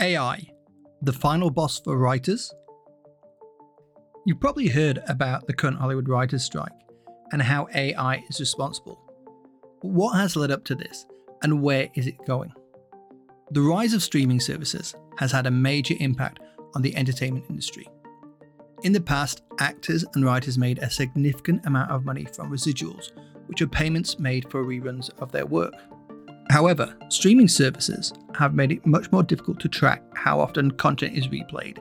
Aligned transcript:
AI, 0.00 0.50
the 1.02 1.12
final 1.12 1.50
boss 1.50 1.80
for 1.80 1.96
writers? 1.96 2.52
You've 4.26 4.40
probably 4.40 4.68
heard 4.68 5.00
about 5.08 5.46
the 5.46 5.54
current 5.54 5.78
Hollywood 5.78 6.08
writers' 6.08 6.44
strike 6.44 6.72
and 7.32 7.40
how 7.40 7.68
AI 7.74 8.22
is 8.28 8.40
responsible. 8.40 9.00
But 9.80 9.90
what 9.90 10.16
has 10.16 10.36
led 10.36 10.50
up 10.50 10.64
to 10.66 10.74
this 10.74 11.06
and 11.42 11.62
where 11.62 11.88
is 11.94 12.06
it 12.06 12.26
going? 12.26 12.52
The 13.52 13.62
rise 13.62 13.94
of 13.94 14.02
streaming 14.02 14.40
services 14.40 14.94
has 15.18 15.32
had 15.32 15.46
a 15.46 15.50
major 15.50 15.94
impact 16.00 16.40
on 16.74 16.82
the 16.82 16.94
entertainment 16.96 17.46
industry. 17.48 17.88
In 18.82 18.92
the 18.92 19.00
past, 19.00 19.42
actors 19.58 20.04
and 20.14 20.24
writers 20.24 20.58
made 20.58 20.78
a 20.80 20.90
significant 20.90 21.64
amount 21.64 21.90
of 21.90 22.04
money 22.04 22.26
from 22.26 22.50
residuals, 22.50 23.12
which 23.46 23.62
are 23.62 23.66
payments 23.66 24.18
made 24.18 24.50
for 24.50 24.64
reruns 24.64 25.10
of 25.20 25.32
their 25.32 25.46
work. 25.46 25.74
However, 26.50 26.96
streaming 27.08 27.48
services 27.48 28.12
have 28.34 28.54
made 28.54 28.72
it 28.72 28.86
much 28.86 29.10
more 29.10 29.22
difficult 29.22 29.60
to 29.60 29.68
track 29.68 30.02
how 30.14 30.40
often 30.40 30.70
content 30.72 31.16
is 31.16 31.28
replayed, 31.28 31.78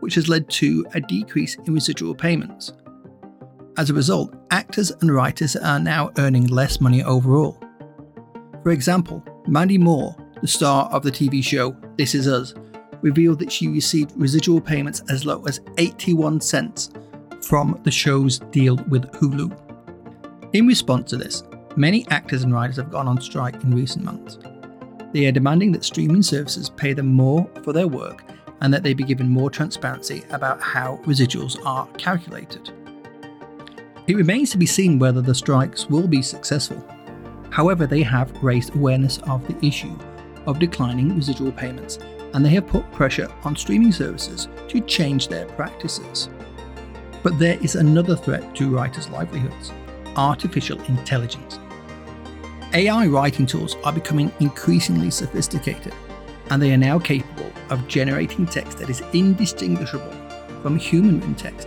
which 0.00 0.14
has 0.14 0.28
led 0.28 0.48
to 0.50 0.86
a 0.94 1.00
decrease 1.00 1.56
in 1.66 1.74
residual 1.74 2.14
payments. 2.14 2.72
As 3.76 3.90
a 3.90 3.94
result, 3.94 4.34
actors 4.50 4.90
and 5.00 5.14
writers 5.14 5.54
are 5.56 5.78
now 5.78 6.10
earning 6.18 6.46
less 6.46 6.80
money 6.80 7.02
overall. 7.04 7.62
For 8.62 8.72
example, 8.72 9.22
Mandy 9.46 9.78
Moore, 9.78 10.16
the 10.40 10.48
star 10.48 10.88
of 10.90 11.02
the 11.02 11.12
TV 11.12 11.44
show 11.44 11.76
This 11.96 12.14
Is 12.14 12.26
Us, 12.26 12.54
revealed 13.02 13.38
that 13.38 13.52
she 13.52 13.68
received 13.68 14.12
residual 14.16 14.60
payments 14.60 15.02
as 15.08 15.24
low 15.24 15.44
as 15.44 15.60
81 15.76 16.40
cents 16.40 16.90
from 17.42 17.80
the 17.84 17.90
show's 17.90 18.40
deal 18.50 18.76
with 18.88 19.10
Hulu. 19.12 19.56
In 20.54 20.66
response 20.66 21.10
to 21.10 21.16
this, 21.16 21.42
Many 21.78 22.04
actors 22.08 22.42
and 22.42 22.52
writers 22.52 22.74
have 22.78 22.90
gone 22.90 23.06
on 23.06 23.20
strike 23.20 23.62
in 23.62 23.72
recent 23.72 24.04
months. 24.04 24.36
They 25.12 25.26
are 25.26 25.32
demanding 25.32 25.70
that 25.70 25.84
streaming 25.84 26.22
services 26.22 26.70
pay 26.70 26.92
them 26.92 27.06
more 27.06 27.48
for 27.62 27.72
their 27.72 27.86
work 27.86 28.24
and 28.60 28.74
that 28.74 28.82
they 28.82 28.94
be 28.94 29.04
given 29.04 29.28
more 29.28 29.48
transparency 29.48 30.24
about 30.30 30.60
how 30.60 30.96
residuals 31.04 31.56
are 31.64 31.86
calculated. 31.96 32.72
It 34.08 34.16
remains 34.16 34.50
to 34.50 34.58
be 34.58 34.66
seen 34.66 34.98
whether 34.98 35.20
the 35.20 35.36
strikes 35.36 35.88
will 35.88 36.08
be 36.08 36.20
successful. 36.20 36.84
However, 37.50 37.86
they 37.86 38.02
have 38.02 38.42
raised 38.42 38.74
awareness 38.74 39.18
of 39.28 39.46
the 39.46 39.64
issue 39.64 39.96
of 40.46 40.58
declining 40.58 41.14
residual 41.14 41.52
payments 41.52 42.00
and 42.34 42.44
they 42.44 42.50
have 42.50 42.66
put 42.66 42.90
pressure 42.90 43.32
on 43.44 43.54
streaming 43.54 43.92
services 43.92 44.48
to 44.66 44.80
change 44.80 45.28
their 45.28 45.46
practices. 45.46 46.28
But 47.22 47.38
there 47.38 47.62
is 47.62 47.76
another 47.76 48.16
threat 48.16 48.52
to 48.56 48.74
writers' 48.74 49.08
livelihoods 49.10 49.70
artificial 50.16 50.80
intelligence. 50.82 51.60
AI 52.74 53.06
writing 53.06 53.46
tools 53.46 53.76
are 53.82 53.92
becoming 53.94 54.30
increasingly 54.40 55.10
sophisticated, 55.10 55.94
and 56.50 56.60
they 56.60 56.70
are 56.70 56.76
now 56.76 56.98
capable 56.98 57.50
of 57.70 57.88
generating 57.88 58.44
text 58.44 58.76
that 58.76 58.90
is 58.90 59.02
indistinguishable 59.14 60.12
from 60.60 60.76
human 60.76 61.18
written 61.18 61.34
text. 61.34 61.66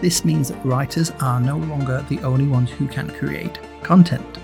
This 0.00 0.24
means 0.24 0.48
that 0.48 0.66
writers 0.66 1.12
are 1.20 1.40
no 1.40 1.58
longer 1.58 2.04
the 2.08 2.18
only 2.22 2.48
ones 2.48 2.70
who 2.70 2.88
can 2.88 3.10
create 3.10 3.60
content. 3.84 4.38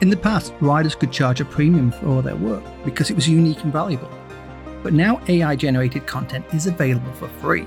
In 0.00 0.10
the 0.10 0.16
past, 0.16 0.52
writers 0.60 0.96
could 0.96 1.12
charge 1.12 1.40
a 1.40 1.44
premium 1.44 1.92
for 1.92 2.20
their 2.20 2.34
work 2.34 2.64
because 2.84 3.10
it 3.10 3.14
was 3.14 3.28
unique 3.28 3.62
and 3.62 3.72
valuable. 3.72 4.10
But 4.82 4.92
now 4.92 5.20
AI 5.28 5.54
generated 5.54 6.08
content 6.08 6.44
is 6.52 6.66
available 6.66 7.12
for 7.12 7.28
free. 7.28 7.66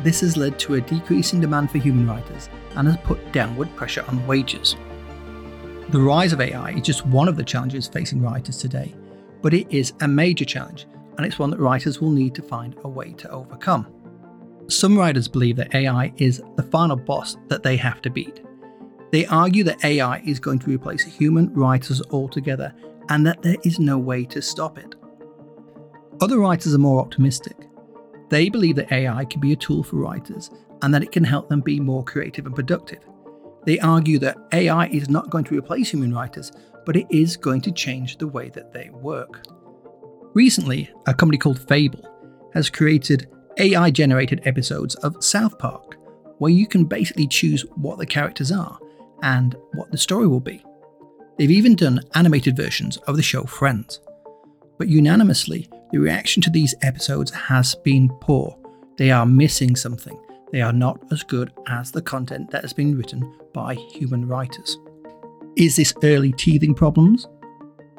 This 0.00 0.20
has 0.20 0.36
led 0.36 0.58
to 0.58 0.74
a 0.74 0.82
decrease 0.82 1.32
in 1.32 1.40
demand 1.40 1.70
for 1.70 1.78
human 1.78 2.06
writers 2.06 2.50
and 2.76 2.86
has 2.86 2.98
put 2.98 3.32
downward 3.32 3.74
pressure 3.74 4.04
on 4.06 4.26
wages. 4.26 4.76
The 5.90 5.98
rise 5.98 6.34
of 6.34 6.40
AI 6.42 6.72
is 6.72 6.82
just 6.82 7.06
one 7.06 7.28
of 7.28 7.36
the 7.36 7.42
challenges 7.42 7.88
facing 7.88 8.20
writers 8.20 8.58
today, 8.58 8.94
but 9.40 9.54
it 9.54 9.66
is 9.70 9.94
a 10.02 10.08
major 10.08 10.44
challenge, 10.44 10.86
and 11.16 11.24
it's 11.24 11.38
one 11.38 11.48
that 11.48 11.60
writers 11.60 11.98
will 11.98 12.10
need 12.10 12.34
to 12.34 12.42
find 12.42 12.76
a 12.84 12.88
way 12.88 13.14
to 13.14 13.30
overcome. 13.30 13.90
Some 14.68 14.98
writers 14.98 15.28
believe 15.28 15.56
that 15.56 15.74
AI 15.74 16.12
is 16.18 16.42
the 16.56 16.62
final 16.62 16.94
boss 16.94 17.38
that 17.46 17.62
they 17.62 17.78
have 17.78 18.02
to 18.02 18.10
beat. 18.10 18.44
They 19.12 19.24
argue 19.26 19.64
that 19.64 19.82
AI 19.82 20.18
is 20.26 20.38
going 20.38 20.58
to 20.58 20.70
replace 20.70 21.04
human 21.04 21.54
writers 21.54 22.02
altogether 22.10 22.74
and 23.08 23.26
that 23.26 23.40
there 23.40 23.56
is 23.64 23.78
no 23.78 23.96
way 23.96 24.26
to 24.26 24.42
stop 24.42 24.76
it. 24.76 24.94
Other 26.20 26.38
writers 26.38 26.74
are 26.74 26.78
more 26.78 27.00
optimistic. 27.00 27.56
They 28.28 28.50
believe 28.50 28.76
that 28.76 28.92
AI 28.92 29.24
can 29.24 29.40
be 29.40 29.54
a 29.54 29.56
tool 29.56 29.82
for 29.82 29.96
writers 29.96 30.50
and 30.82 30.92
that 30.92 31.02
it 31.02 31.12
can 31.12 31.24
help 31.24 31.48
them 31.48 31.62
be 31.62 31.80
more 31.80 32.04
creative 32.04 32.44
and 32.44 32.54
productive. 32.54 33.07
They 33.64 33.78
argue 33.80 34.18
that 34.20 34.38
AI 34.52 34.86
is 34.86 35.08
not 35.08 35.30
going 35.30 35.44
to 35.44 35.58
replace 35.58 35.90
human 35.90 36.14
writers, 36.14 36.52
but 36.86 36.96
it 36.96 37.06
is 37.10 37.36
going 37.36 37.60
to 37.62 37.72
change 37.72 38.16
the 38.16 38.26
way 38.28 38.48
that 38.50 38.72
they 38.72 38.90
work. 38.90 39.46
Recently, 40.34 40.90
a 41.06 41.14
company 41.14 41.38
called 41.38 41.66
Fable 41.68 42.08
has 42.54 42.70
created 42.70 43.28
AI 43.58 43.90
generated 43.90 44.40
episodes 44.44 44.94
of 44.96 45.22
South 45.22 45.58
Park, 45.58 45.96
where 46.38 46.52
you 46.52 46.66
can 46.66 46.84
basically 46.84 47.26
choose 47.26 47.62
what 47.76 47.98
the 47.98 48.06
characters 48.06 48.52
are 48.52 48.78
and 49.22 49.56
what 49.72 49.90
the 49.90 49.98
story 49.98 50.26
will 50.26 50.40
be. 50.40 50.64
They've 51.36 51.50
even 51.50 51.74
done 51.74 52.00
animated 52.14 52.56
versions 52.56 52.96
of 52.98 53.16
the 53.16 53.22
show 53.22 53.44
Friends. 53.44 54.00
But 54.78 54.88
unanimously, 54.88 55.68
the 55.90 55.98
reaction 55.98 56.42
to 56.42 56.50
these 56.50 56.74
episodes 56.82 57.30
has 57.32 57.74
been 57.74 58.08
poor. 58.20 58.56
They 58.96 59.10
are 59.10 59.26
missing 59.26 59.76
something, 59.76 60.18
they 60.52 60.62
are 60.62 60.72
not 60.72 61.00
as 61.12 61.22
good 61.22 61.52
as 61.66 61.90
the 61.90 62.02
content 62.02 62.50
that 62.50 62.62
has 62.62 62.72
been 62.72 62.96
written 62.96 63.38
by 63.52 63.74
human 63.74 64.26
writers. 64.26 64.78
Is 65.56 65.76
this 65.76 65.94
early 66.02 66.32
teething 66.32 66.74
problems? 66.74 67.26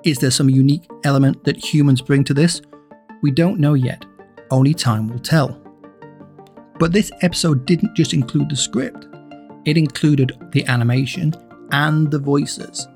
Is 0.03 0.19
there 0.19 0.31
some 0.31 0.49
unique 0.49 0.89
element 1.03 1.43
that 1.43 1.57
humans 1.57 2.01
bring 2.01 2.23
to 2.23 2.33
this? 2.33 2.61
We 3.21 3.31
don't 3.31 3.59
know 3.59 3.73
yet, 3.73 4.05
only 4.49 4.73
time 4.73 5.07
will 5.07 5.19
tell. 5.19 5.61
But 6.79 6.93
this 6.93 7.11
episode 7.21 7.65
didn't 7.65 7.95
just 7.95 8.13
include 8.13 8.49
the 8.49 8.55
script, 8.55 9.07
it 9.65 9.77
included 9.77 10.31
the 10.51 10.65
animation 10.67 11.33
and 11.71 12.09
the 12.09 12.19
voices. 12.19 12.87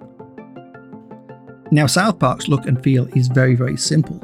Now, 1.71 1.87
South 1.87 2.19
Park's 2.19 2.47
look 2.47 2.65
and 2.65 2.81
feel 2.81 3.07
is 3.17 3.27
very, 3.27 3.55
very 3.55 3.77
simple, 3.77 4.19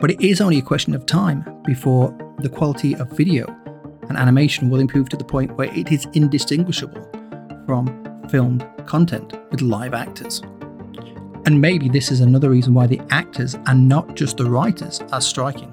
but 0.00 0.10
it 0.10 0.20
is 0.20 0.40
only 0.40 0.58
a 0.58 0.62
question 0.62 0.94
of 0.94 1.04
time 1.06 1.44
before 1.66 2.16
the 2.38 2.48
quality 2.48 2.94
of 2.94 3.10
video 3.10 3.46
and 4.08 4.16
animation 4.16 4.70
will 4.70 4.80
improve 4.80 5.08
to 5.10 5.16
the 5.16 5.24
point 5.24 5.56
where 5.56 5.72
it 5.74 5.92
is 5.92 6.06
indistinguishable 6.14 7.08
from 7.66 8.26
filmed 8.28 8.66
content 8.86 9.34
with 9.50 9.60
live 9.60 9.94
actors. 9.94 10.42
And 11.46 11.60
maybe 11.60 11.88
this 11.88 12.10
is 12.10 12.20
another 12.20 12.50
reason 12.50 12.74
why 12.74 12.86
the 12.86 13.00
actors 13.10 13.56
and 13.66 13.88
not 13.88 14.14
just 14.14 14.36
the 14.36 14.50
writers 14.50 15.00
are 15.12 15.20
striking. 15.20 15.72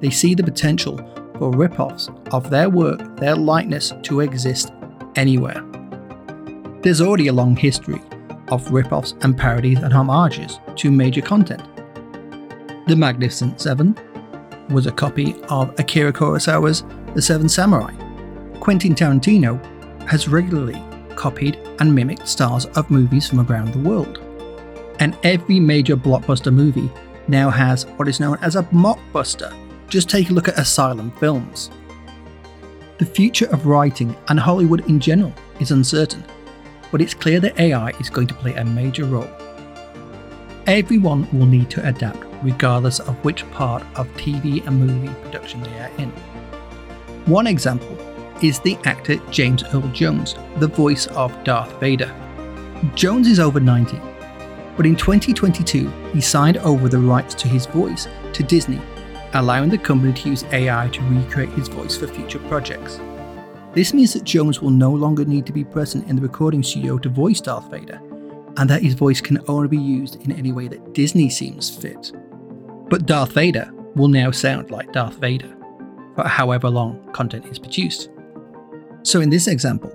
They 0.00 0.10
see 0.10 0.34
the 0.34 0.42
potential 0.42 0.98
for 1.38 1.50
rip 1.50 1.80
offs 1.80 2.10
of 2.32 2.50
their 2.50 2.68
work, 2.68 3.16
their 3.16 3.36
likeness 3.36 3.92
to 4.02 4.20
exist 4.20 4.72
anywhere. 5.16 5.64
There's 6.82 7.00
already 7.00 7.28
a 7.28 7.32
long 7.32 7.56
history 7.56 8.02
of 8.48 8.70
rip 8.70 8.92
offs 8.92 9.14
and 9.22 9.36
parodies 9.36 9.78
and 9.78 9.92
homages 9.92 10.58
to 10.76 10.90
major 10.90 11.22
content. 11.22 11.62
The 12.86 12.96
Magnificent 12.96 13.60
Seven 13.60 13.98
was 14.70 14.86
a 14.86 14.92
copy 14.92 15.34
of 15.48 15.78
Akira 15.78 16.12
Kurosawa's 16.12 16.84
The 17.14 17.22
Seven 17.22 17.48
Samurai. 17.48 17.94
Quentin 18.60 18.94
Tarantino 18.94 19.58
has 20.06 20.28
regularly 20.28 20.82
copied 21.16 21.56
and 21.80 21.92
mimicked 21.92 22.28
stars 22.28 22.66
of 22.66 22.90
movies 22.90 23.26
from 23.26 23.40
around 23.40 23.72
the 23.72 23.88
world. 23.88 24.20
And 25.00 25.16
every 25.22 25.58
major 25.58 25.96
blockbuster 25.96 26.52
movie 26.52 26.90
now 27.26 27.50
has 27.50 27.86
what 27.96 28.08
is 28.08 28.20
known 28.20 28.38
as 28.42 28.56
a 28.56 28.62
mockbuster. 28.64 29.56
Just 29.88 30.10
take 30.10 30.30
a 30.30 30.32
look 30.32 30.48
at 30.48 30.58
Asylum 30.58 31.10
Films. 31.12 31.70
The 32.98 33.06
future 33.06 33.46
of 33.52 33.66
writing 33.66 34.14
and 34.28 34.38
Hollywood 34.38 34.88
in 34.88 35.00
general 35.00 35.32
is 35.60 35.70
uncertain, 35.70 36.24
but 36.92 37.00
it's 37.00 37.14
clear 37.14 37.40
that 37.40 37.58
AI 37.58 37.90
is 38.00 38.10
going 38.10 38.26
to 38.26 38.34
play 38.34 38.54
a 38.54 38.64
major 38.64 39.06
role. 39.06 39.30
Everyone 40.66 41.26
will 41.32 41.46
need 41.46 41.70
to 41.70 41.88
adapt 41.88 42.24
regardless 42.42 43.00
of 43.00 43.16
which 43.24 43.48
part 43.50 43.82
of 43.96 44.06
TV 44.16 44.64
and 44.66 44.78
movie 44.78 45.12
production 45.22 45.62
they 45.62 45.78
are 45.78 45.90
in. 45.98 46.12
One 47.26 47.46
example 47.46 47.96
is 48.42 48.60
the 48.60 48.76
actor 48.84 49.16
James 49.30 49.64
Earl 49.64 49.88
Jones, 49.88 50.34
the 50.58 50.68
voice 50.68 51.06
of 51.08 51.32
Darth 51.44 51.78
Vader. 51.80 52.14
Jones 52.94 53.26
is 53.26 53.40
over 53.40 53.60
90, 53.60 54.00
but 54.76 54.86
in 54.86 54.96
2022 54.96 55.88
he 56.12 56.20
signed 56.20 56.56
over 56.58 56.88
the 56.88 56.98
rights 56.98 57.34
to 57.34 57.48
his 57.48 57.66
voice 57.66 58.06
to 58.32 58.42
Disney, 58.42 58.80
allowing 59.34 59.68
the 59.68 59.78
company 59.78 60.12
to 60.12 60.30
use 60.30 60.44
AI 60.52 60.88
to 60.88 61.02
recreate 61.02 61.50
his 61.50 61.68
voice 61.68 61.96
for 61.96 62.06
future 62.06 62.38
projects. 62.40 63.00
This 63.74 63.92
means 63.92 64.14
that 64.14 64.24
Jones 64.24 64.62
will 64.62 64.70
no 64.70 64.90
longer 64.90 65.24
need 65.24 65.44
to 65.46 65.52
be 65.52 65.64
present 65.64 66.08
in 66.08 66.16
the 66.16 66.22
recording 66.22 66.62
studio 66.62 66.98
to 66.98 67.08
voice 67.08 67.40
Darth 67.40 67.70
Vader, 67.70 68.00
and 68.56 68.70
that 68.70 68.82
his 68.82 68.94
voice 68.94 69.20
can 69.20 69.38
only 69.48 69.68
be 69.68 69.76
used 69.76 70.24
in 70.24 70.32
any 70.32 70.52
way 70.52 70.68
that 70.68 70.94
Disney 70.94 71.28
seems 71.28 71.68
fit. 71.68 72.12
But 72.88 73.06
Darth 73.06 73.32
Vader 73.32 73.70
will 73.94 74.08
now 74.08 74.30
sound 74.30 74.70
like 74.70 74.92
Darth 74.92 75.16
Vader 75.16 75.57
however 76.26 76.68
long 76.68 77.06
content 77.12 77.46
is 77.46 77.58
produced. 77.58 78.10
So, 79.02 79.20
in 79.20 79.30
this 79.30 79.46
example, 79.46 79.92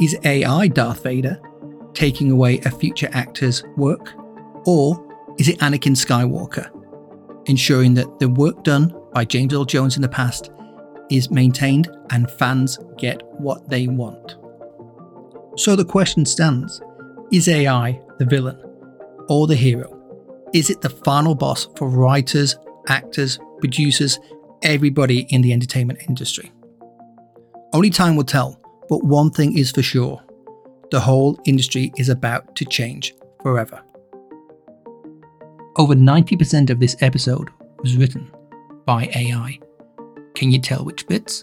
is 0.00 0.16
AI 0.24 0.68
Darth 0.68 1.02
Vader 1.02 1.40
taking 1.94 2.30
away 2.30 2.58
a 2.60 2.70
future 2.70 3.08
actor's 3.12 3.62
work, 3.76 4.14
or 4.66 5.04
is 5.38 5.48
it 5.48 5.58
Anakin 5.58 5.96
Skywalker? 5.96 6.70
ensuring 7.46 7.94
that 7.94 8.18
the 8.18 8.28
work 8.28 8.62
done 8.64 8.94
by 9.12 9.24
James 9.24 9.52
Earl 9.52 9.64
Jones 9.64 9.96
in 9.96 10.02
the 10.02 10.08
past 10.08 10.50
is 11.10 11.30
maintained 11.30 11.90
and 12.10 12.30
fans 12.30 12.78
get 12.96 13.22
what 13.38 13.68
they 13.68 13.86
want. 13.88 14.36
So 15.56 15.76
the 15.76 15.84
question 15.84 16.24
stands 16.24 16.80
is 17.30 17.48
AI 17.48 18.00
the 18.18 18.24
villain 18.24 18.58
or 19.28 19.46
the 19.46 19.56
hero? 19.56 19.98
Is 20.52 20.70
it 20.70 20.80
the 20.80 20.90
final 20.90 21.34
boss 21.34 21.68
for 21.76 21.88
writers, 21.88 22.56
actors, 22.88 23.38
producers, 23.58 24.18
everybody 24.62 25.26
in 25.30 25.42
the 25.42 25.52
entertainment 25.52 26.00
industry? 26.08 26.52
Only 27.72 27.90
time 27.90 28.16
will 28.16 28.24
tell, 28.24 28.60
but 28.88 29.04
one 29.04 29.30
thing 29.30 29.56
is 29.56 29.70
for 29.70 29.82
sure 29.82 30.22
the 30.90 31.00
whole 31.00 31.40
industry 31.46 31.90
is 31.96 32.08
about 32.08 32.54
to 32.56 32.64
change 32.66 33.14
forever. 33.42 33.82
Over 35.76 35.94
90% 35.94 36.68
of 36.68 36.80
this 36.80 36.96
episode 37.00 37.48
was 37.78 37.96
written 37.96 38.30
by 38.84 39.10
AI. 39.14 39.58
Can 40.34 40.52
you 40.52 40.58
tell 40.58 40.84
which 40.84 41.06
bits? 41.06 41.42